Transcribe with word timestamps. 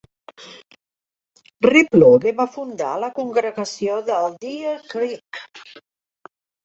Replogle 1.67 2.33
va 2.41 2.47
fundar 2.55 2.95
la 3.05 3.11
congregació 3.21 4.01
de 4.09 4.17
Deer 4.47 4.75
Creek. 4.95 5.43